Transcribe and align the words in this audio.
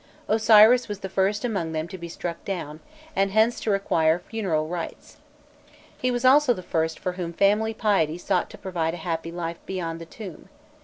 Osiris 0.27 0.87
was 0.87 1.01
the 1.01 1.09
first 1.09 1.45
among 1.45 1.73
them 1.73 1.87
to 1.87 1.95
be 1.95 2.09
struck 2.09 2.43
down, 2.43 2.79
and 3.15 3.29
hence 3.29 3.59
to 3.59 3.69
require 3.69 4.17
funeral 4.17 4.67
rites. 4.67 5.17
He 5.95 6.09
also 6.09 6.53
was 6.53 6.55
the 6.55 6.63
first 6.63 6.97
for 6.97 7.11
whom 7.11 7.33
family 7.33 7.75
piety 7.75 8.17
sought 8.17 8.49
to 8.49 8.57
provide 8.57 8.95
a 8.95 9.05
happy 9.05 9.31
life 9.31 9.59
beyond 9.67 10.01
the 10.01 10.07
tomb. 10.07 10.49